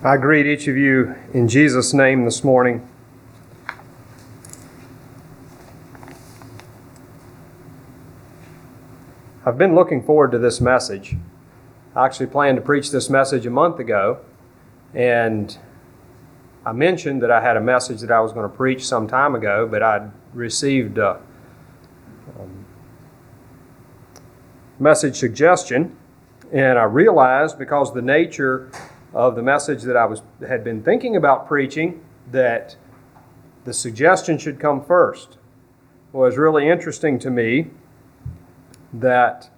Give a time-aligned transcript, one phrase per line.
[0.00, 2.88] I greet each of you in Jesus' name this morning.
[9.44, 11.16] I've been looking forward to this message.
[11.96, 14.20] I actually planned to preach this message a month ago,
[14.94, 15.58] and
[16.64, 19.34] I mentioned that I had a message that I was going to preach some time
[19.34, 21.18] ago, but I'd received a
[22.38, 22.64] um,
[24.78, 25.96] message suggestion,
[26.52, 28.70] and I realized because the nature
[29.14, 32.76] of the message that I was had been thinking about preaching that
[33.64, 35.38] the suggestion should come first.
[36.12, 37.70] Well, really interesting to me
[38.92, 39.50] that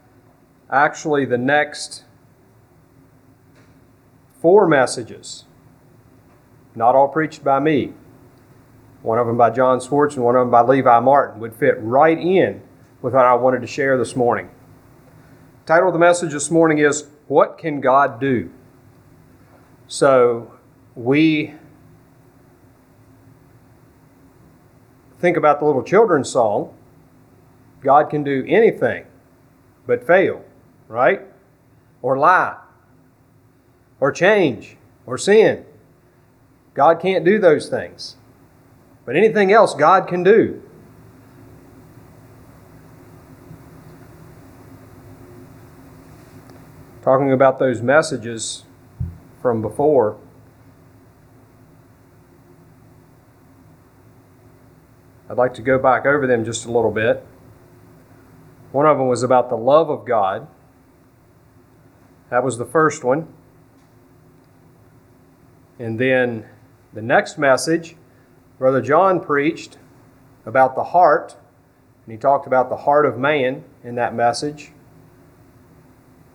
[0.70, 2.04] actually the next
[4.40, 5.44] four messages,
[6.74, 7.92] not all preached by me,
[9.02, 11.76] one of them by John Swartz and one of them by Levi Martin, would fit
[11.80, 12.62] right in
[13.02, 14.50] with what I wanted to share this morning.
[15.64, 18.50] The title of the message this morning is What Can God Do?
[19.90, 20.52] So
[20.94, 21.52] we
[25.18, 26.72] think about the little children's song
[27.82, 29.04] God can do anything
[29.88, 30.44] but fail,
[30.86, 31.22] right?
[32.02, 32.56] Or lie,
[33.98, 35.64] or change, or sin.
[36.72, 38.14] God can't do those things.
[39.04, 40.62] But anything else God can do.
[47.02, 48.66] Talking about those messages
[49.40, 50.18] from before.
[55.28, 57.24] I'd like to go back over them just a little bit.
[58.72, 60.48] One of them was about the love of God.
[62.30, 63.32] That was the first one.
[65.78, 66.46] And then
[66.92, 67.96] the next message,
[68.58, 69.78] Brother John preached
[70.44, 71.36] about the heart,
[72.04, 74.72] and he talked about the heart of man in that message,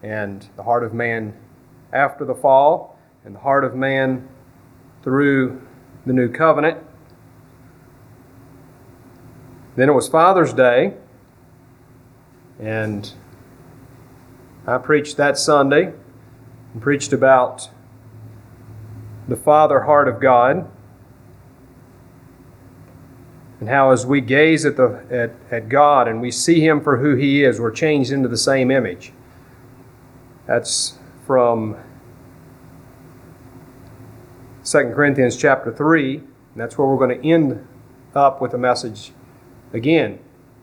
[0.02, 1.36] and the heart of man
[1.92, 2.95] after the fall,
[3.26, 4.28] and the heart of man
[5.04, 5.60] through
[6.06, 6.78] the new covenant.
[9.76, 10.94] Then it was Father's Day,
[12.60, 13.12] and
[14.68, 15.92] I preached that Sunday
[16.74, 17.70] and preached about
[19.28, 20.70] the Father heart of God
[23.60, 26.98] and how as we gaze at, the, at, at God and we see Him for
[26.98, 29.12] who He is, we're changed into the same image.
[30.46, 31.78] That's from
[34.66, 36.18] 2 Corinthians chapter 3.
[36.18, 37.66] And that's where we're going to end
[38.16, 39.12] up with a message
[39.74, 40.20] again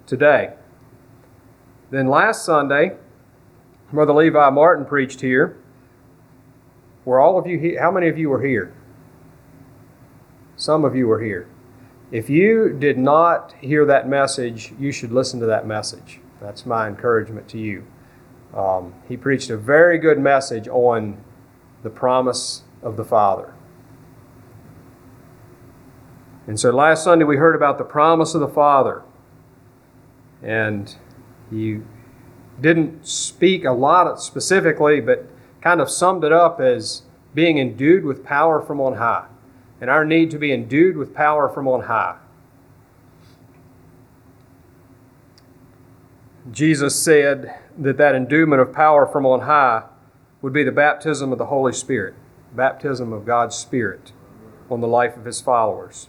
[0.06, 0.54] today.
[1.90, 2.96] Then last Sunday,
[3.92, 5.56] Brother Levi Martin preached here.
[7.04, 7.80] Were all of you here?
[7.80, 8.74] How many of you were here?
[10.56, 11.48] Some of you were here.
[12.10, 16.20] If you did not hear that message, you should listen to that message.
[16.40, 17.86] That's my encouragement to you.
[18.54, 21.22] Um, he preached a very good message on
[21.82, 23.54] the promise of the Father.
[26.46, 29.02] And so last Sunday we heard about the promise of the Father.
[30.42, 30.94] And
[31.50, 31.80] he
[32.60, 35.26] didn't speak a lot specifically, but
[35.60, 37.02] kind of summed it up as
[37.34, 39.26] being endued with power from on high,
[39.80, 42.16] and our need to be endued with power from on high.
[46.50, 49.84] Jesus said that that endowment of power from on high
[50.42, 52.14] would be the baptism of the Holy Spirit,
[52.54, 54.12] baptism of God's Spirit
[54.68, 56.08] on the life of his followers.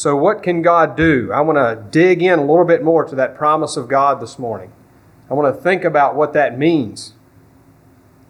[0.00, 1.30] So, what can God do?
[1.30, 4.38] I want to dig in a little bit more to that promise of God this
[4.38, 4.72] morning.
[5.30, 7.12] I want to think about what that means.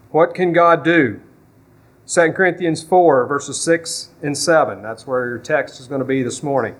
[0.09, 1.21] What can God do?
[2.07, 4.81] 2 Corinthians 4, verses 6 and 7.
[4.81, 6.75] That's where your text is going to be this morning.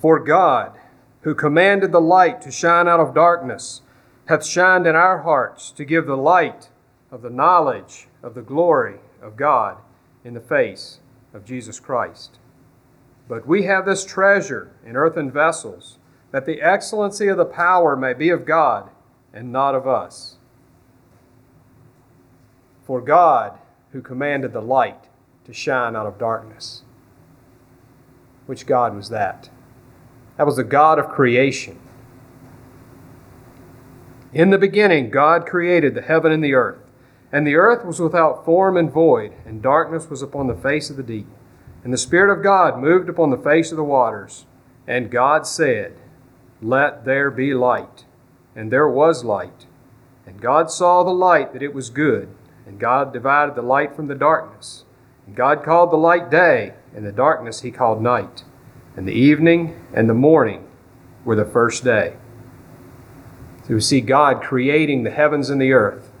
[0.00, 0.76] For God,
[1.20, 3.82] who commanded the light to shine out of darkness,
[4.26, 6.70] hath shined in our hearts to give the light
[7.12, 9.76] of the knowledge of the glory of God
[10.24, 10.98] in the face
[11.34, 12.38] of Jesus Christ.
[13.28, 15.98] But we have this treasure in earthen vessels
[16.30, 18.90] that the excellency of the power may be of God
[19.32, 20.36] and not of us.
[22.84, 23.58] For God,
[23.92, 25.04] who commanded the light
[25.44, 26.82] to shine out of darkness.
[28.46, 29.50] Which God was that?
[30.36, 31.78] That was the God of creation.
[34.32, 36.83] In the beginning, God created the heaven and the earth.
[37.34, 40.96] And the earth was without form and void, and darkness was upon the face of
[40.96, 41.26] the deep.
[41.82, 44.46] And the Spirit of God moved upon the face of the waters.
[44.86, 45.96] And God said,
[46.62, 48.04] let there be light.
[48.54, 49.66] And there was light.
[50.24, 52.28] And God saw the light that it was good.
[52.66, 54.84] And God divided the light from the darkness.
[55.26, 58.44] And God called the light day, and the darkness he called night.
[58.96, 60.68] And the evening and the morning
[61.24, 62.14] were the first day.
[63.66, 66.12] So we see God creating the heavens and the earth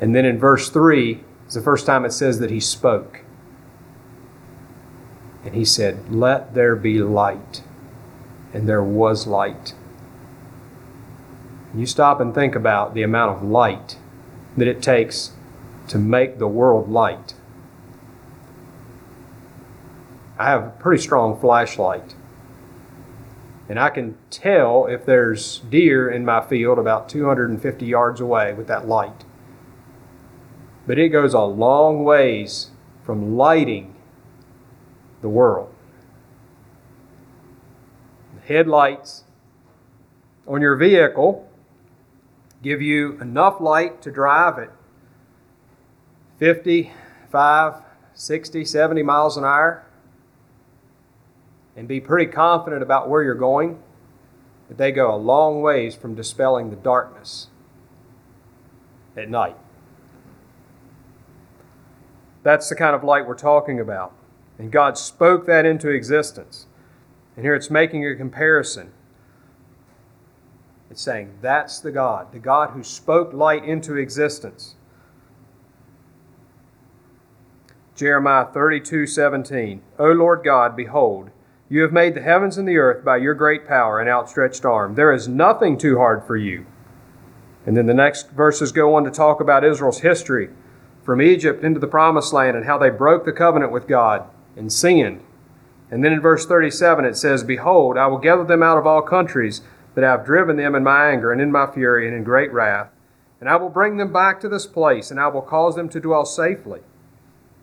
[0.00, 3.22] And then in verse 3, it's the first time it says that he spoke.
[5.44, 7.62] And he said, Let there be light.
[8.52, 9.74] And there was light.
[11.74, 13.98] You stop and think about the amount of light
[14.56, 15.32] that it takes
[15.88, 17.34] to make the world light.
[20.38, 22.14] I have a pretty strong flashlight.
[23.68, 28.66] And I can tell if there's deer in my field about 250 yards away with
[28.66, 29.23] that light.
[30.86, 32.70] But it goes a long ways
[33.04, 33.94] from lighting
[35.22, 35.72] the world.
[38.34, 39.24] The headlights
[40.46, 41.48] on your vehicle
[42.62, 44.70] give you enough light to drive at
[46.38, 47.74] 55,
[48.14, 49.84] 60, 70 miles an hour
[51.76, 53.78] and be pretty confident about where you're going,
[54.68, 57.48] but they go a long ways from dispelling the darkness
[59.16, 59.56] at night.
[62.44, 64.12] That's the kind of light we're talking about.
[64.58, 66.66] And God spoke that into existence.
[67.34, 68.92] And here it's making a comparison.
[70.90, 74.76] It's saying that's the God, the God who spoke light into existence.
[77.96, 79.82] Jeremiah 32 17.
[79.98, 81.30] O Lord God, behold,
[81.68, 84.94] you have made the heavens and the earth by your great power and outstretched arm.
[84.94, 86.66] There is nothing too hard for you.
[87.66, 90.50] And then the next verses go on to talk about Israel's history
[91.04, 94.24] from Egypt into the promised land and how they broke the covenant with God
[94.56, 95.20] and sinned.
[95.90, 99.02] And then in verse 37 it says, Behold, I will gather them out of all
[99.02, 99.60] countries
[99.94, 102.52] that I have driven them in my anger and in my fury and in great
[102.52, 102.88] wrath.
[103.40, 106.00] And I will bring them back to this place, and I will cause them to
[106.00, 106.80] dwell safely.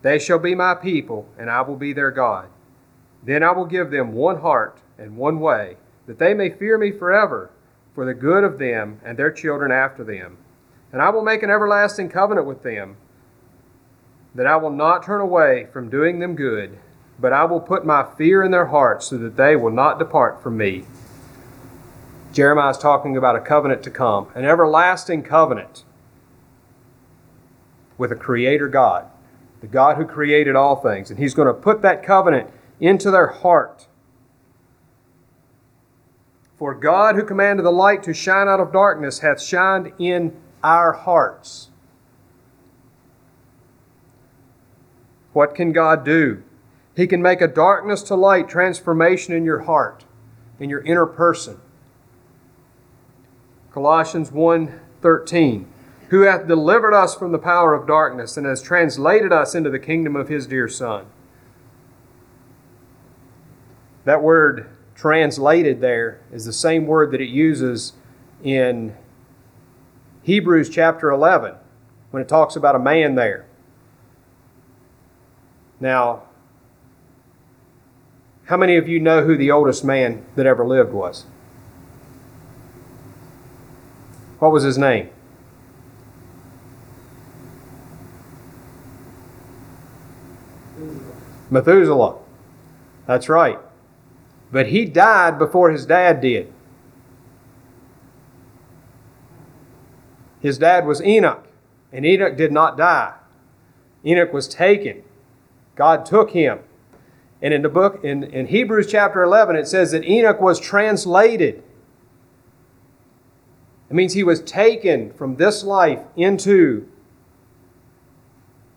[0.02, 2.48] They shall be my people, and I will be their God.
[3.22, 6.90] Then I will give them one heart and one way, that they may fear me
[6.90, 7.50] forever,
[7.94, 10.38] for the good of them and their children after them.
[10.92, 12.96] And I will make an everlasting covenant with them,
[14.34, 16.78] that I will not turn away from doing them good,
[17.18, 20.42] but I will put my fear in their hearts, so that they will not depart
[20.42, 20.84] from me.
[22.32, 25.84] Jeremiah is talking about a covenant to come, an everlasting covenant
[27.98, 29.06] with a creator God,
[29.60, 31.10] the God who created all things.
[31.10, 32.50] And he's going to put that covenant
[32.80, 33.86] into their heart.
[36.56, 40.92] For God, who commanded the light to shine out of darkness, hath shined in our
[40.92, 41.68] hearts.
[45.32, 46.42] What can God do?
[46.94, 50.04] He can make a darkness to light transformation in your heart,
[50.60, 51.58] in your inner person.
[53.72, 55.66] Colossians 1:13
[56.10, 59.78] Who hath delivered us from the power of darkness and has translated us into the
[59.78, 61.06] kingdom of his dear son.
[64.04, 67.94] That word translated there is the same word that it uses
[68.42, 68.94] in
[70.22, 71.54] Hebrews chapter 11
[72.10, 73.46] when it talks about a man there.
[75.82, 76.22] Now,
[78.44, 81.26] how many of you know who the oldest man that ever lived was?
[84.38, 85.10] What was his name?
[91.50, 92.16] Methuselah.
[93.08, 93.58] That's right.
[94.52, 96.52] But he died before his dad did.
[100.40, 101.44] His dad was Enoch,
[101.92, 103.14] and Enoch did not die.
[104.06, 105.02] Enoch was taken.
[105.74, 106.60] God took him.
[107.40, 111.62] And in the book, in, in Hebrews chapter 11, it says that Enoch was translated.
[113.90, 116.88] It means he was taken from this life into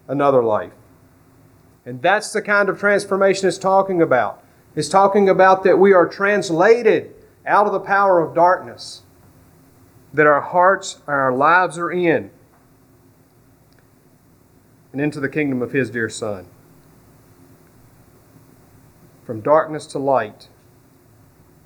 [0.07, 0.73] another life.
[1.85, 4.43] And that's the kind of transformation it's talking about.
[4.75, 7.13] It's talking about that we are translated
[7.45, 9.03] out of the power of darkness,
[10.13, 12.31] that our hearts and our lives are in,
[14.91, 16.47] and into the kingdom of His dear Son.
[19.25, 20.47] From darkness to light.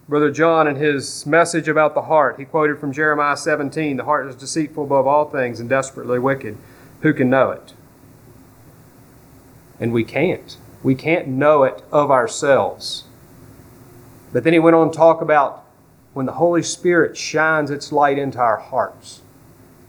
[0.07, 4.27] Brother John, in his message about the heart, he quoted from Jeremiah 17 The heart
[4.27, 6.57] is deceitful above all things and desperately wicked.
[7.01, 7.73] Who can know it?
[9.79, 10.57] And we can't.
[10.81, 13.03] We can't know it of ourselves.
[14.33, 15.65] But then he went on to talk about
[16.13, 19.21] when the Holy Spirit shines its light into our hearts,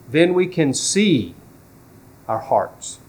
[0.08, 1.34] then we can see
[2.28, 2.99] our hearts.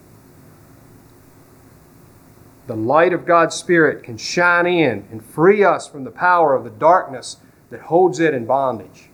[2.71, 6.63] The light of God's Spirit can shine in and free us from the power of
[6.63, 7.35] the darkness
[7.69, 9.09] that holds it in bondage.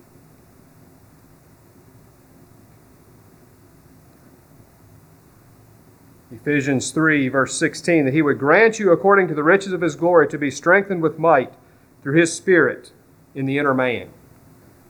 [6.32, 9.96] Ephesians 3, verse 16, that he would grant you, according to the riches of his
[9.96, 11.52] glory, to be strengthened with might
[12.04, 12.92] through his Spirit
[13.34, 14.12] in the inner man.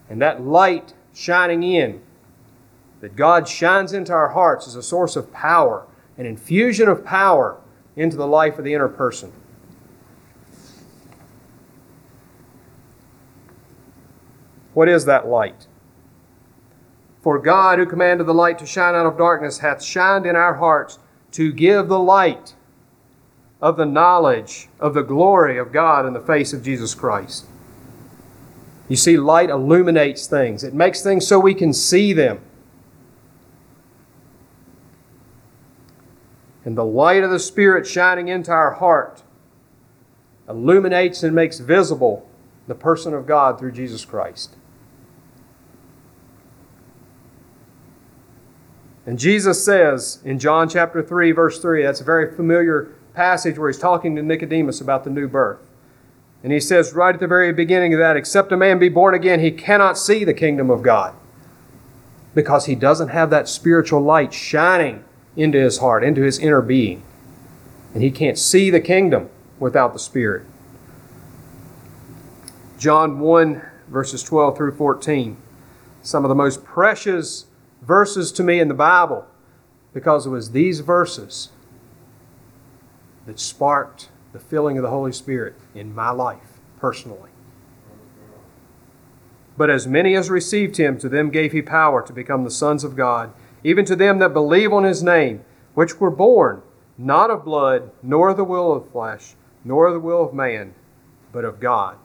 [0.09, 2.01] And that light shining in
[2.99, 7.61] that God shines into our hearts as a source of power, an infusion of power
[7.97, 9.33] into the life of the inner person.
[14.73, 15.65] What is that light?
[17.21, 20.53] For God, who commanded the light to shine out of darkness, hath shined in our
[20.53, 20.99] hearts
[21.31, 22.53] to give the light
[23.59, 27.47] of the knowledge of the glory of God in the face of Jesus Christ.
[28.87, 32.39] You see, light illuminates things, it makes things so we can see them.
[36.67, 39.23] And the light of the Spirit shining into our heart
[40.49, 42.29] illuminates and makes visible
[42.67, 44.57] the person of God through Jesus Christ.
[49.05, 53.69] And Jesus says in John chapter 3, verse 3, that's a very familiar passage where
[53.69, 55.69] he's talking to Nicodemus about the new birth.
[56.43, 59.15] And he says right at the very beginning of that, except a man be born
[59.15, 61.15] again, he cannot see the kingdom of God
[62.35, 65.05] because he doesn't have that spiritual light shining
[65.37, 67.03] into his heart, into his inner being.
[67.93, 69.29] And he can't see the kingdom
[69.59, 70.45] without the Spirit.
[72.77, 75.37] John 1, verses 12 through 14.
[76.01, 77.45] Some of the most precious
[77.81, 79.25] verses to me in the Bible
[79.93, 81.49] because it was these verses
[83.25, 87.29] that sparked the filling of the Holy Spirit in my life personally.
[89.57, 92.83] But as many as received him, to them gave he power to become the sons
[92.83, 96.61] of God, even to them that believe on his name, which were born
[96.97, 100.73] not of blood, nor the will of flesh, nor the will of man,
[101.31, 101.97] but of God.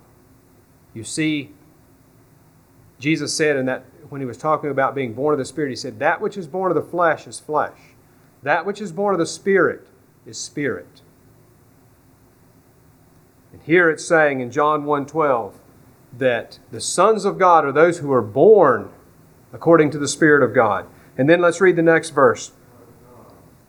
[0.92, 1.52] You see,
[2.98, 5.76] Jesus said in that when he was talking about being born of the Spirit, he
[5.76, 7.78] said, That which is born of the flesh is flesh.
[8.42, 9.86] That which is born of the Spirit
[10.26, 11.00] is spirit.
[13.52, 15.54] And here it's saying in John 1:12
[16.18, 18.90] that the sons of God are those who are born
[19.52, 20.86] according to the Spirit of God.
[21.16, 22.52] And then let's read the next verse.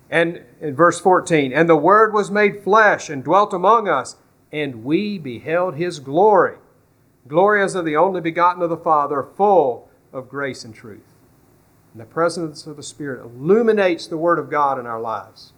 [0.09, 4.15] And in verse 14, and the Word was made flesh and dwelt among us,
[4.51, 6.57] and we beheld his glory.
[7.27, 11.15] Glory as of the only begotten of the Father, full of grace and truth.
[11.93, 15.53] And the presence of the Spirit illuminates the Word of God in our lives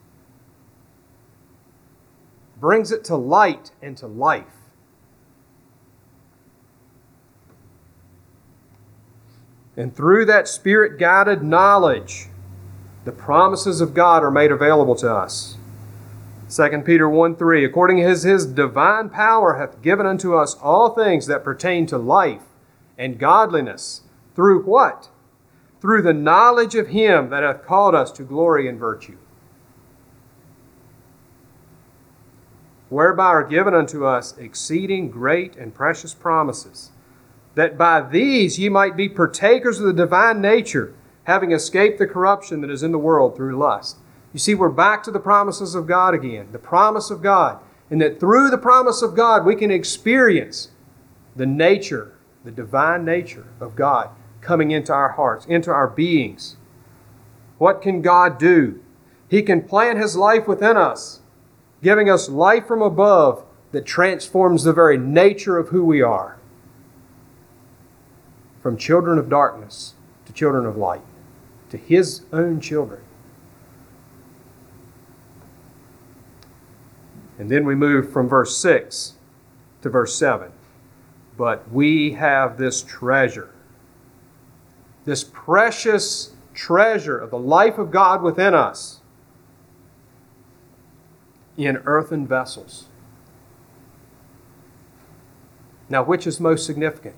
[2.60, 4.65] brings it to light and to life.
[9.78, 12.28] And through that spirit guided knowledge,
[13.04, 15.58] the promises of God are made available to us.
[16.50, 21.28] 2 Peter 1 3, according as his divine power hath given unto us all things
[21.28, 22.44] that pertain to life
[22.98, 24.02] and godliness,
[24.36, 25.10] through what?
[25.82, 29.18] Through the knowledge of him that hath called us to glory and virtue.
[32.90, 36.92] whereby are given unto us exceeding great and precious promises,
[37.56, 40.94] that by these ye might be partakers of the divine nature,
[41.24, 43.98] having escaped the corruption that is in the world through lust.
[44.34, 47.60] You see, we're back to the promises of God again, the promise of God,
[47.90, 50.70] and that through the promise of God we can experience
[51.36, 54.10] the nature, the divine nature of God
[54.42, 56.58] coming into our hearts, into our beings.
[57.58, 58.82] What can God do?
[59.30, 61.22] He can plant His life within us
[61.86, 66.36] giving us life from above that transforms the very nature of who we are.
[68.66, 69.94] From children of darkness
[70.26, 71.04] to children of light,
[71.70, 73.00] to His own children.
[77.38, 79.20] And then we move from verse 6
[79.84, 80.52] to verse 7.
[81.38, 83.52] But we have this treasure,
[85.04, 89.02] this precious treasure of the life of God within us
[91.56, 92.88] in earthen vessels.
[95.88, 97.16] Now, which is most significant?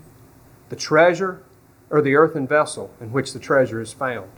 [0.69, 1.43] The treasure
[1.89, 4.29] or the earthen vessel in which the treasure is found?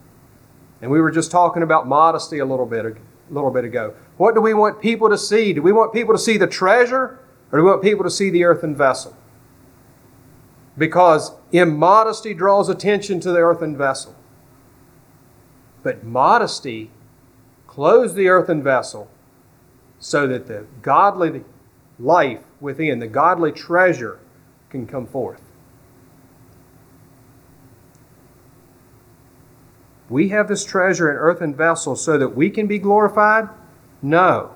[0.81, 2.95] And we were just talking about modesty a little bit, a
[3.29, 3.93] little bit ago.
[4.17, 5.53] What do we want people to see?
[5.53, 7.19] Do we want people to see the treasure
[7.51, 9.15] or do we want people to see the earthen vessel?
[10.77, 14.15] Because immodesty draws attention to the earthen vessel.
[15.83, 16.91] But modesty
[17.67, 19.09] clothes the earthen vessel
[20.00, 21.43] so that the godly
[21.98, 24.19] life within, the godly treasure,
[24.69, 25.41] can come forth.
[30.09, 33.49] We have this treasure in earthen vessels so that we can be glorified?
[34.01, 34.55] No.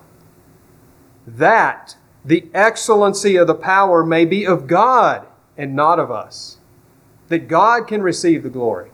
[1.27, 1.95] That
[2.25, 6.57] the excellency of the power may be of God and not of us.
[7.27, 8.89] That God can receive the glory.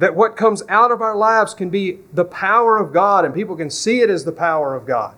[0.00, 3.54] that what comes out of our lives can be the power of God and people
[3.54, 5.14] can see it as the power of God.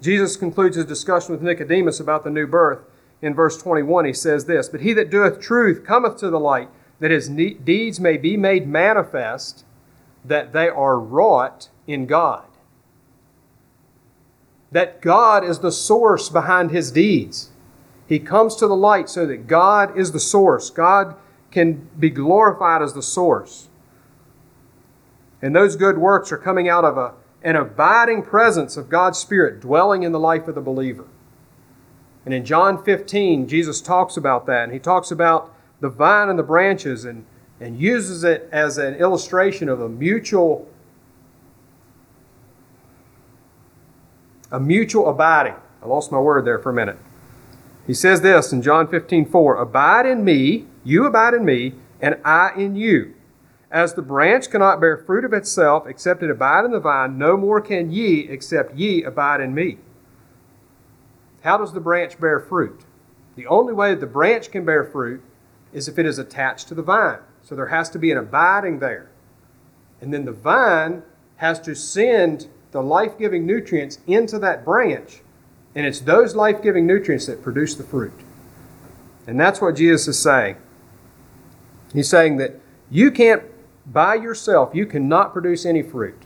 [0.00, 2.78] Jesus concludes his discussion with Nicodemus about the new birth
[3.24, 6.68] in verse 21, he says this But he that doeth truth cometh to the light,
[7.00, 9.64] that his deeds may be made manifest,
[10.22, 12.44] that they are wrought in God.
[14.70, 17.50] That God is the source behind his deeds.
[18.06, 20.68] He comes to the light so that God is the source.
[20.68, 21.16] God
[21.50, 23.68] can be glorified as the source.
[25.40, 29.60] And those good works are coming out of a, an abiding presence of God's Spirit
[29.60, 31.06] dwelling in the life of the believer.
[32.24, 34.64] And in John 15, Jesus talks about that.
[34.64, 37.26] And he talks about the vine and the branches and,
[37.60, 40.68] and uses it as an illustration of a mutual
[44.50, 45.56] a mutual abiding.
[45.82, 46.96] I lost my word there for a minute.
[47.86, 52.18] He says this in John 15, 4 Abide in me, you abide in me, and
[52.24, 53.14] I in you.
[53.70, 57.36] As the branch cannot bear fruit of itself except it abide in the vine, no
[57.36, 59.78] more can ye except ye abide in me.
[61.44, 62.80] How does the branch bear fruit?
[63.36, 65.22] The only way that the branch can bear fruit
[65.74, 67.18] is if it is attached to the vine.
[67.42, 69.10] So there has to be an abiding there.
[70.00, 71.02] And then the vine
[71.36, 75.20] has to send the life giving nutrients into that branch.
[75.74, 78.14] And it's those life giving nutrients that produce the fruit.
[79.26, 80.56] And that's what Jesus is saying.
[81.92, 82.58] He's saying that
[82.90, 83.42] you can't
[83.86, 86.23] by yourself, you cannot produce any fruit.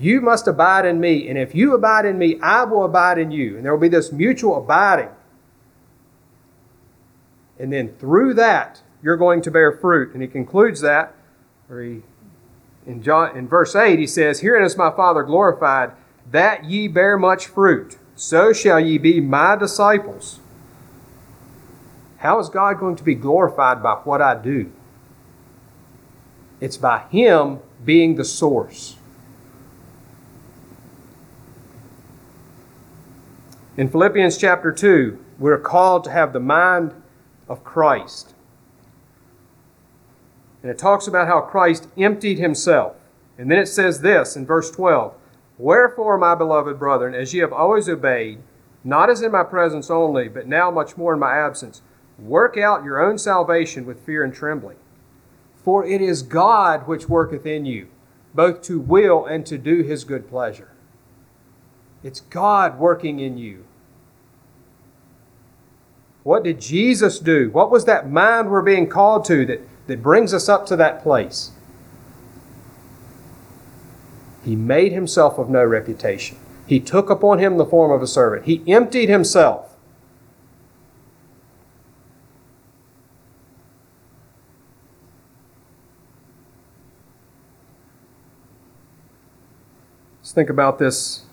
[0.00, 3.30] You must abide in me, and if you abide in me, I will abide in
[3.30, 3.56] you.
[3.56, 5.10] And there will be this mutual abiding.
[7.58, 10.14] And then through that, you're going to bear fruit.
[10.14, 11.14] And he concludes that,
[11.68, 12.02] or he,
[12.86, 15.92] in, John, in verse 8, he says, Herein is my Father glorified,
[16.30, 17.98] that ye bear much fruit.
[18.16, 20.40] So shall ye be my disciples.
[22.18, 24.72] How is God going to be glorified by what I do?
[26.58, 28.96] It's by Him being the source.
[33.80, 36.92] In Philippians chapter 2, we're called to have the mind
[37.48, 38.34] of Christ.
[40.60, 42.96] And it talks about how Christ emptied himself.
[43.38, 45.14] And then it says this in verse 12
[45.56, 48.40] Wherefore, my beloved brethren, as ye have always obeyed,
[48.84, 51.80] not as in my presence only, but now much more in my absence,
[52.18, 54.76] work out your own salvation with fear and trembling.
[55.64, 57.88] For it is God which worketh in you,
[58.34, 60.72] both to will and to do his good pleasure.
[62.02, 63.64] It's God working in you.
[66.22, 67.50] What did Jesus do?
[67.50, 71.02] What was that mind we're being called to that, that brings us up to that
[71.02, 71.52] place?
[74.44, 76.36] He made himself of no reputation.
[76.66, 78.46] He took upon him the form of a servant.
[78.46, 79.76] He emptied himself.
[90.20, 91.24] Let's think about this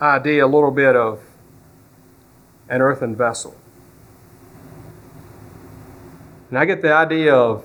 [0.00, 1.20] idea a little bit of
[2.68, 3.54] an earthen vessel.
[6.54, 7.64] And I get the idea of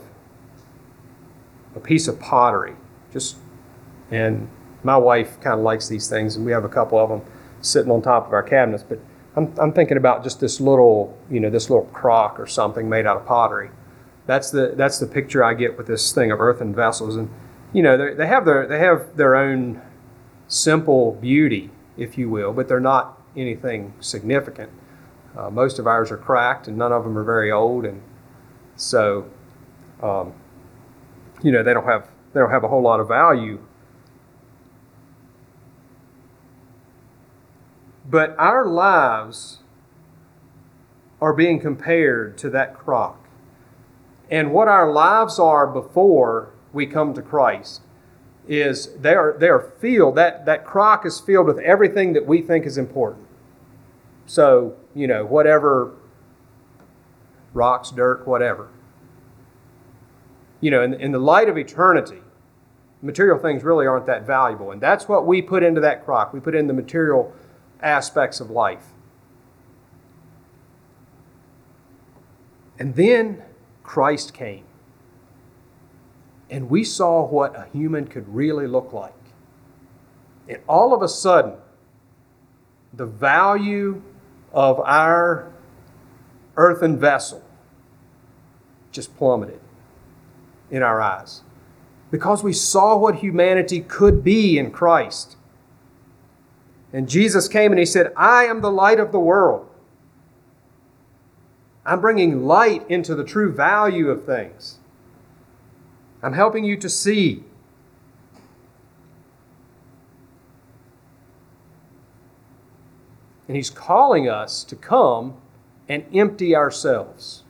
[1.75, 2.73] a piece of pottery.
[3.13, 3.38] Just
[4.10, 4.49] and
[4.82, 7.21] my wife kind of likes these things, and we have a couple of them
[7.62, 8.82] sitting on top of our cabinets.
[8.82, 8.97] But
[9.36, 13.06] I'm, I'm thinking about just this little, you know, this little crock or something made
[13.06, 13.69] out of pottery.
[14.25, 17.30] That's the that's the picture I get with this thing of earthen vessels, and
[17.71, 19.84] you know, they have their they have their own
[20.47, 24.71] simple beauty, if you will, but they're not anything significant.
[25.38, 28.02] Uh, most of ours are cracked, and none of them are very old, and
[28.79, 29.25] so
[30.01, 30.33] um,
[31.43, 33.59] you know they don't have they don't have a whole lot of value.
[38.09, 39.59] But our lives
[41.21, 43.27] are being compared to that crock.
[44.31, 47.81] And what our lives are before we come to Christ
[48.47, 52.41] is they are, they are filled, that, that crock is filled with everything that we
[52.41, 53.27] think is important.
[54.25, 55.93] So, you know, whatever
[57.53, 58.69] rocks, dirt, whatever.
[60.62, 62.21] You know, in, in the light of eternity,
[63.01, 64.71] material things really aren't that valuable.
[64.71, 66.33] And that's what we put into that crock.
[66.33, 67.33] We put in the material
[67.81, 68.85] aspects of life.
[72.77, 73.43] And then
[73.83, 74.63] Christ came
[76.49, 79.13] and we saw what a human could really look like.
[80.47, 81.53] And all of a sudden,
[82.93, 84.01] the value
[84.51, 85.51] of our
[86.55, 87.43] earthen vessel
[88.91, 89.59] just plummeted
[90.71, 91.41] in our eyes
[92.12, 95.38] because we saw what humanity could be in Christ.
[96.91, 99.69] And Jesus came and he said, I am the light of the world.
[101.85, 104.79] I'm bringing light into the true value of things.
[106.21, 107.43] I'm helping you to see.
[113.47, 115.35] And He's calling us to come
[115.89, 117.43] and empty ourselves.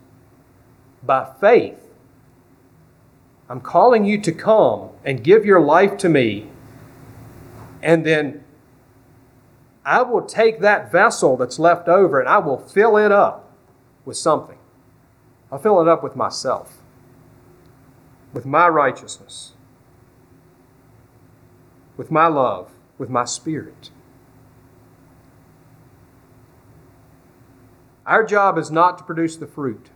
[1.03, 1.79] By faith,
[3.49, 6.49] I'm calling you to come and give your life to me,
[7.83, 8.43] and then
[9.85, 13.51] I will take that vessel that's left over and I will fill it up
[14.05, 14.57] with something.
[15.51, 16.77] I'll fill it up with myself,
[18.33, 19.53] with my righteousness,
[21.97, 23.89] with my love, with my spirit.
[28.09, 29.91] Our job is not to produce the fruit,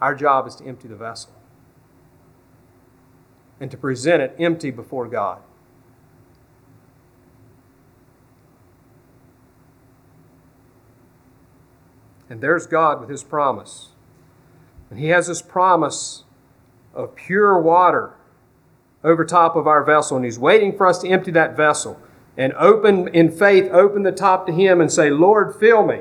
[0.00, 1.32] our job is to empty the vessel
[3.60, 5.42] and to present it empty before God.
[12.30, 13.90] And there's God with His promise.
[14.88, 16.24] And He has this promise
[16.94, 18.14] of pure water
[19.04, 20.16] over top of our vessel.
[20.16, 22.00] And He's waiting for us to empty that vessel
[22.34, 26.00] and open in faith, open the top to Him and say, Lord, fill me.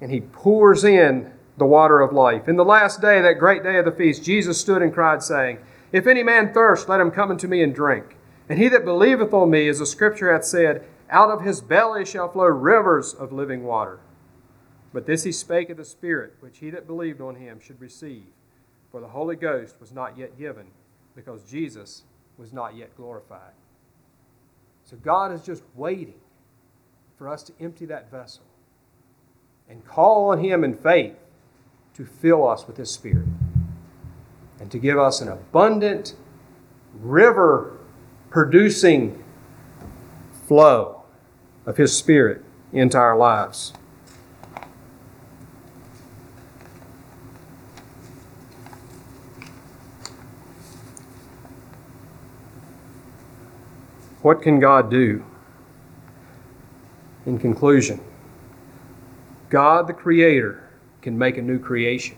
[0.00, 2.48] And He pours in the water of life.
[2.48, 5.58] In the last day, that great day of the feast, Jesus stood and cried, saying,
[5.92, 8.16] If any man thirst, let him come unto me and drink.
[8.48, 12.04] And he that believeth on me, as the scripture hath said, out of his belly
[12.04, 14.00] shall flow rivers of living water.
[14.92, 18.26] But this he spake of the Spirit, which he that believed on him should receive.
[18.90, 20.66] For the Holy Ghost was not yet given,
[21.14, 22.04] because Jesus
[22.36, 23.52] was not yet glorified.
[24.84, 26.20] So God is just waiting
[27.16, 28.44] for us to empty that vessel
[29.68, 31.14] and call on him in faith
[31.94, 33.26] to fill us with his Spirit
[34.60, 36.14] and to give us an abundant,
[37.00, 37.78] river
[38.30, 39.22] producing
[40.46, 41.02] flow
[41.66, 43.72] of his Spirit into our lives.
[54.22, 55.24] What can God do?
[57.26, 58.00] In conclusion,
[59.50, 60.68] God the Creator
[61.00, 62.16] can make a new creation.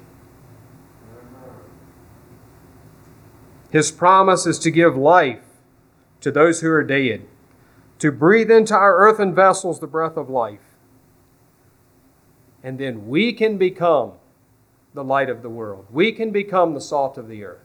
[3.70, 5.42] His promise is to give life
[6.20, 7.26] to those who are dead,
[8.00, 10.60] to breathe into our earthen vessels the breath of life.
[12.62, 14.12] And then we can become
[14.92, 15.86] the light of the world.
[15.90, 17.58] We can become the salt of the earth.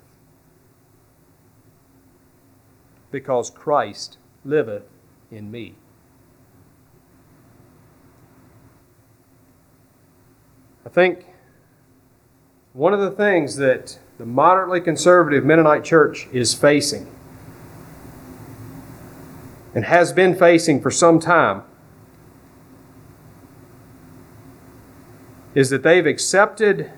[3.12, 4.84] Because Christ liveth
[5.32, 5.76] in me.
[10.86, 11.26] I think
[12.74, 17.12] one of the things that the moderately conservative Mennonite church is facing
[19.74, 21.64] and has been facing for some time
[25.56, 26.92] is that they've accepted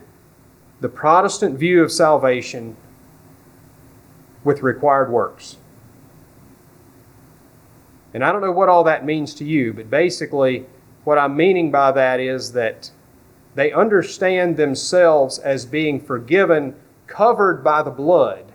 [0.82, 2.76] the Protestant view of salvation
[4.44, 5.58] with required works.
[8.14, 10.66] And I don't know what all that means to you, but basically,
[11.04, 12.92] what I'm meaning by that is that
[13.58, 16.76] they understand themselves as being forgiven,
[17.08, 18.54] covered by the blood.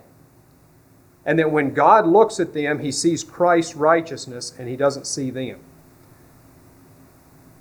[1.25, 5.29] And that when God looks at them, he sees Christ's righteousness and he doesn't see
[5.29, 5.59] them.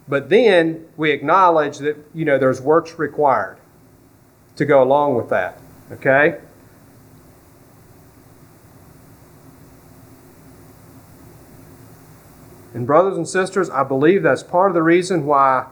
[0.06, 3.58] But then we acknowledge that, you know, there's works required
[4.54, 5.58] to go along with that.
[5.90, 6.38] Okay?
[12.72, 15.66] And, brothers and sisters, I believe that's part of the reason why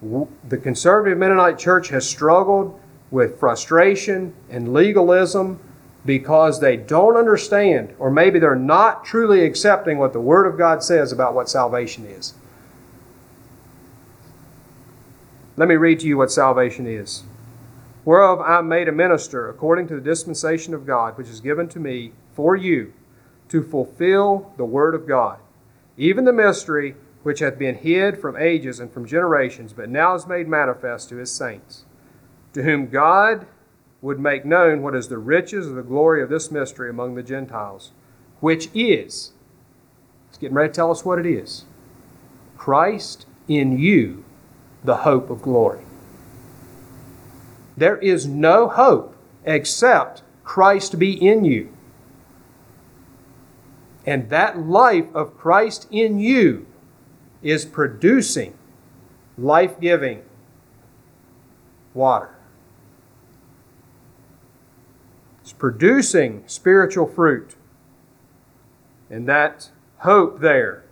[0.00, 2.78] the conservative Mennonite church has struggled
[3.10, 5.58] with frustration and legalism
[6.04, 10.82] because they don't understand, or maybe they're not truly accepting what the Word of God
[10.82, 12.34] says about what salvation is.
[15.56, 17.24] Let me read to you what salvation is.
[18.04, 21.68] Whereof I am made a minister according to the dispensation of God, which is given
[21.70, 22.92] to me for you
[23.48, 25.40] to fulfill the Word of God,
[25.96, 30.26] even the mystery which hath been hid from ages and from generations, but now is
[30.26, 31.84] made manifest to his saints,
[32.52, 33.46] to whom God
[34.00, 37.22] would make known what is the riches of the glory of this mystery among the
[37.22, 37.92] Gentiles,
[38.40, 39.32] which is,
[40.28, 41.64] it's getting ready to tell us what it is
[42.56, 44.24] Christ in you,
[44.84, 45.84] the hope of glory.
[47.76, 51.72] There is no hope except Christ be in you.
[54.06, 56.66] And that life of Christ in you
[57.42, 58.54] is producing
[59.36, 60.22] life giving
[61.94, 62.34] water.
[65.42, 67.54] It's producing spiritual fruit.
[69.10, 70.84] And that hope there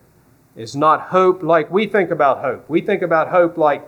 [0.57, 2.69] is not hope like we think about hope.
[2.69, 3.87] We think about hope like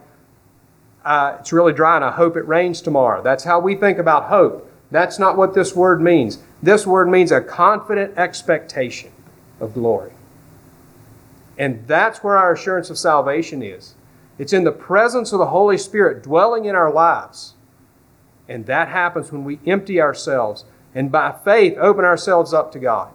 [1.05, 3.23] uh, it's really dry and I hope it rains tomorrow.
[3.23, 4.71] That's how we think about hope.
[4.91, 6.39] That's not what this word means.
[6.63, 9.11] This word means a confident expectation
[9.61, 10.13] of glory.
[11.59, 13.97] And that's where our assurance of salvation is.
[14.39, 17.55] It's in the presence of the Holy Spirit dwelling in our lives.
[18.49, 23.11] And that happens when we empty ourselves and by faith open ourselves up to God.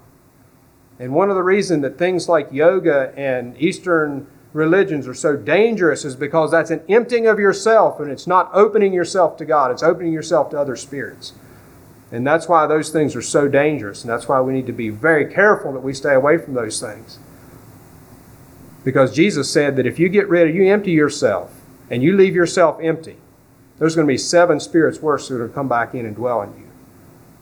[1.00, 6.06] And one of the reasons that things like yoga and Eastern religions are so dangerous
[6.06, 9.82] is because that's an emptying of yourself and it's not opening yourself to God, it's
[9.82, 11.34] opening yourself to other spirits.
[12.12, 14.04] And that's why those things are so dangerous.
[14.04, 16.80] And that's why we need to be very careful that we stay away from those
[16.80, 17.18] things.
[18.84, 22.36] Because Jesus said that if you get rid of, you empty yourself and you leave
[22.36, 23.18] yourself empty,
[23.80, 26.54] there's going to be seven spirits worse that will come back in and dwell in
[26.58, 26.68] you.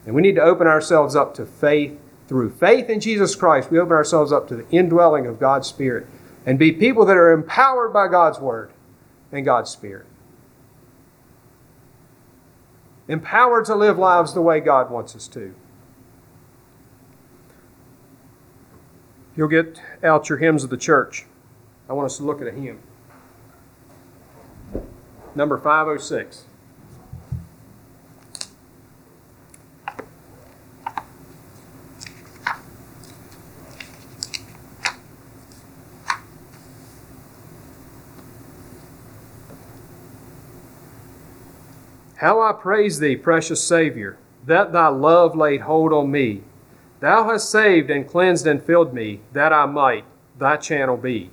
[0.06, 2.00] And we need to open ourselves up to faith.
[2.28, 6.08] Through faith in Jesus Christ, we open ourselves up to the indwelling of God's Spirit
[6.46, 8.72] and be people that are empowered by God's Word
[9.32, 10.06] and God's Spirit.
[13.08, 15.54] Empowered to live lives the way God wants us to.
[19.36, 21.26] You'll get out your hymns of the church.
[21.92, 22.80] I want us to look at a hymn.
[25.36, 26.46] Number 506.
[42.16, 46.44] How I praise thee, precious Savior, that thy love laid hold on me.
[47.02, 50.06] Thou hast saved and cleansed and filled me, that I might
[50.40, 51.32] thy channel be.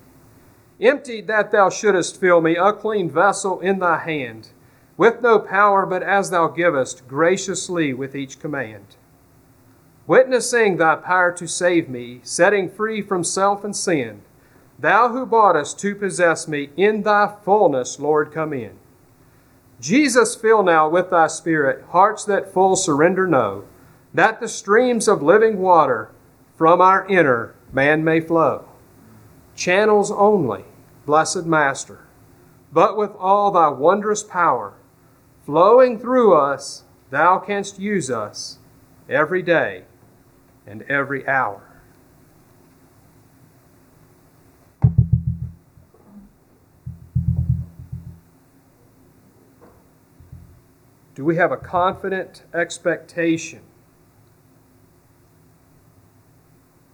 [0.80, 4.50] Emptied that thou shouldest fill me, a clean vessel in thy hand,
[4.96, 8.96] with no power but as thou givest, graciously with each command.
[10.06, 14.22] Witnessing thy power to save me, setting free from self and sin,
[14.78, 18.78] thou who boughtest to possess me, in thy fullness, Lord, come in.
[19.80, 23.64] Jesus, fill now with thy Spirit hearts that full surrender know,
[24.14, 26.10] that the streams of living water
[26.56, 28.67] from our inner man may flow.
[29.58, 30.64] Channels only,
[31.04, 32.06] blessed Master,
[32.72, 34.74] but with all thy wondrous power,
[35.44, 38.58] flowing through us, thou canst use us
[39.08, 39.82] every day
[40.64, 41.60] and every hour.
[51.16, 53.62] Do we have a confident expectation?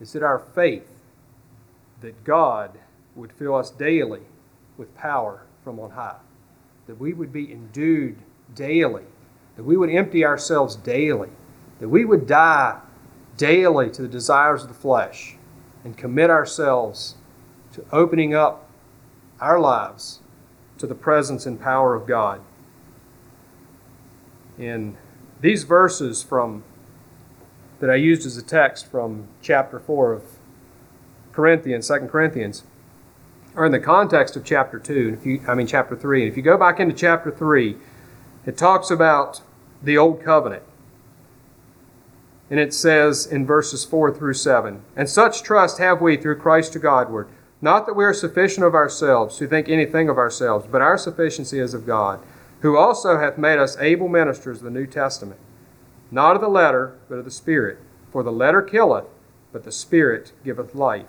[0.00, 0.93] Is it our faith
[2.04, 2.78] that God
[3.14, 4.22] would fill us daily
[4.76, 6.18] with power from on high?
[6.86, 8.18] That we would be endued
[8.54, 9.04] daily?
[9.56, 11.30] That we would empty ourselves daily?
[11.80, 12.80] That we would die
[13.36, 15.36] daily to the desires of the flesh
[15.82, 17.16] and commit ourselves
[17.72, 18.68] to opening up
[19.40, 20.20] our lives
[20.78, 22.40] to the presence and power of God?
[24.58, 24.96] in
[25.40, 26.62] these verses from
[27.80, 30.33] that I used as a text from chapter 4 of
[31.34, 32.62] Corinthians, 2 Corinthians,
[33.56, 36.22] are in the context of chapter 2, if you, I mean chapter 3.
[36.22, 37.76] And if you go back into chapter 3,
[38.46, 39.42] it talks about
[39.82, 40.62] the old covenant.
[42.50, 46.72] And it says in verses 4 through 7 And such trust have we through Christ
[46.74, 47.28] to Godward,
[47.60, 51.58] not that we are sufficient of ourselves to think anything of ourselves, but our sufficiency
[51.58, 52.20] is of God
[52.64, 55.38] who also hath made us able ministers of the New Testament,
[56.10, 57.76] not of the letter, but of the Spirit.
[58.10, 59.04] For the letter killeth,
[59.52, 61.04] but the Spirit giveth life.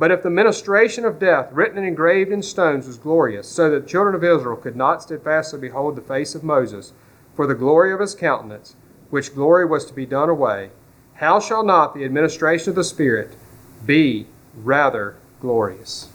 [0.00, 3.82] But if the ministration of death, written and engraved in stones, was glorious, so that
[3.82, 6.94] the children of Israel could not steadfastly behold the face of Moses,
[7.34, 8.76] for the glory of his countenance,
[9.10, 10.70] which glory was to be done away,
[11.16, 13.36] how shall not the administration of the Spirit
[13.84, 16.08] be rather glorious?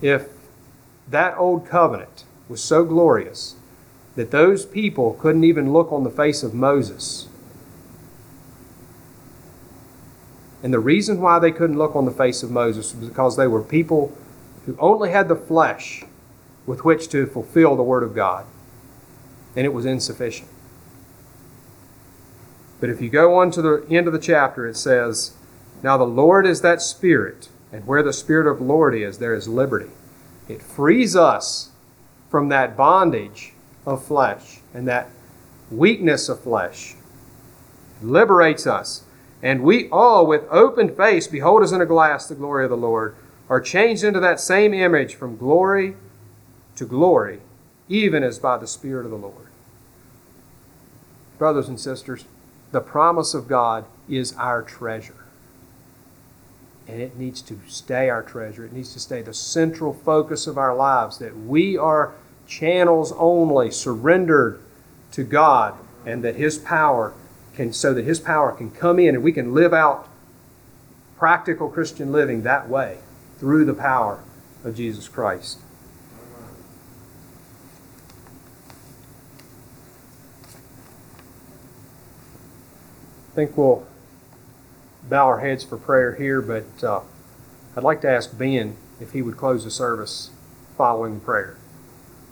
[0.00, 0.30] If
[1.06, 3.56] that old covenant was so glorious
[4.16, 7.28] that those people couldn't even look on the face of Moses.
[10.62, 13.46] And the reason why they couldn't look on the face of Moses was because they
[13.46, 14.16] were people
[14.66, 16.04] who only had the flesh
[16.66, 18.44] with which to fulfill the Word of God.
[19.56, 20.48] And it was insufficient.
[22.78, 25.34] But if you go on to the end of the chapter, it says,
[25.82, 29.34] Now the Lord is that Spirit, and where the Spirit of the Lord is, there
[29.34, 29.90] is liberty.
[30.48, 31.70] It frees us
[32.30, 33.52] from that bondage
[33.86, 35.10] of flesh and that
[35.70, 36.94] weakness of flesh.
[38.00, 39.04] it liberates us.
[39.42, 42.76] And we all, with open face, behold as in a glass the glory of the
[42.76, 43.16] Lord,
[43.48, 45.96] are changed into that same image from glory
[46.76, 47.40] to glory,
[47.88, 49.48] even as by the Spirit of the Lord.
[51.38, 52.26] Brothers and sisters,
[52.70, 55.14] the promise of God is our treasure.
[56.86, 58.64] And it needs to stay our treasure.
[58.64, 62.12] It needs to stay the central focus of our lives that we are
[62.46, 64.60] channels only surrendered
[65.12, 65.74] to God
[66.04, 67.14] and that his power
[67.54, 70.08] can, so that His power can come in and we can live out
[71.18, 72.98] practical Christian living that way
[73.38, 74.22] through the power
[74.64, 75.58] of Jesus Christ.
[83.30, 83.86] I think we'll
[85.08, 87.00] bow our heads for prayer here, but uh,
[87.76, 90.30] I'd like to ask Ben if he would close the service
[90.76, 91.56] following the prayer.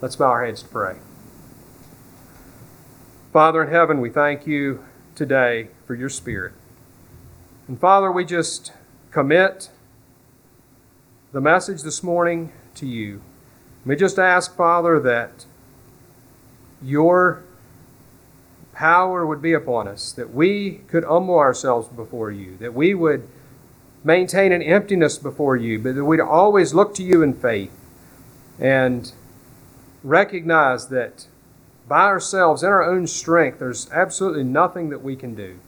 [0.00, 0.96] Let's bow our heads to pray.
[3.32, 4.84] Father in heaven, we thank you
[5.18, 6.52] today for your Spirit.
[7.66, 8.72] And Father, we just
[9.10, 9.68] commit
[11.32, 13.20] the message this morning to you.
[13.84, 15.44] We just ask, Father, that
[16.80, 17.42] your
[18.72, 23.26] power would be upon us, that we could humble ourselves before you, that we would
[24.04, 27.72] maintain an emptiness before you, but that we'd always look to you in faith
[28.60, 29.12] and
[30.04, 31.26] recognize that
[31.88, 35.58] by ourselves, in our own strength, there's absolutely nothing that we can do.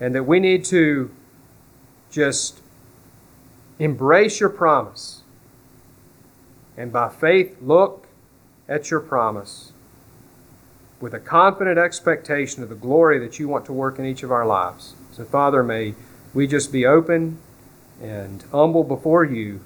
[0.00, 1.10] And that we need to
[2.10, 2.60] just
[3.78, 5.22] embrace your promise.
[6.76, 8.06] And by faith, look
[8.68, 9.72] at your promise
[11.00, 14.32] with a confident expectation of the glory that you want to work in each of
[14.32, 14.94] our lives.
[15.12, 15.94] So, Father, may
[16.34, 17.38] we just be open
[18.02, 19.60] and humble before you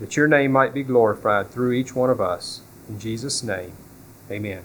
[0.00, 2.62] that your name might be glorified through each one of us.
[2.88, 3.72] In Jesus' name,
[4.30, 4.62] amen.